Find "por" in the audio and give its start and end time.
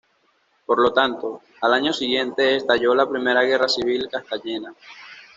0.65-0.81